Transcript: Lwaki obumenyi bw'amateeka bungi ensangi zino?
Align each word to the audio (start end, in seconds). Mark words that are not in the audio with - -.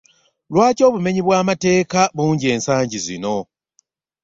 Lwaki 0.51 0.81
obumenyi 0.87 1.21
bw'amateeka 1.23 2.01
bungi 2.15 2.45
ensangi 2.55 2.97
zino? 3.05 3.35